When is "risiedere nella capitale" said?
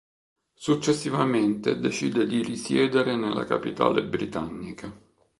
2.41-4.03